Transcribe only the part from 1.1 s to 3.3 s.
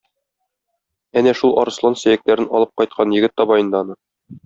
Әнә шул арыслан сөякләрен алып кайткан